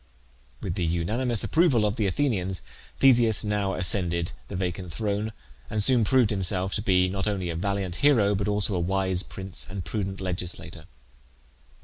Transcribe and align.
With 0.61 0.73
the 0.73 0.83
unanimous 0.83 1.43
approval 1.43 1.85
of 1.85 1.95
the 1.95 2.07
Athenians, 2.07 2.63
Theseus 2.97 3.43
now 3.43 3.75
ascended 3.75 4.31
the 4.47 4.55
vacant 4.55 4.91
throne, 4.91 5.31
and 5.69 5.83
soon 5.83 6.03
proved 6.05 6.31
himself 6.31 6.73
to 6.73 6.81
be 6.81 7.07
not 7.07 7.27
only 7.27 7.51
a 7.51 7.55
valiant 7.55 7.97
hero 7.97 8.33
but 8.33 8.47
also 8.47 8.73
a 8.73 8.79
wise 8.79 9.21
prince 9.21 9.69
and 9.69 9.85
prudent 9.85 10.19
legislator. 10.19 10.85